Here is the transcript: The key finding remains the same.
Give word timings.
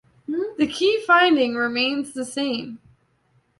The 0.57 0.65
key 0.65 0.99
finding 1.05 1.53
remains 1.53 2.13
the 2.15 2.25
same. 2.25 2.79